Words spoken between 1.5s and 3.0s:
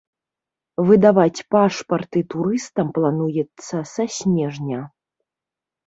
пашпарты турыстам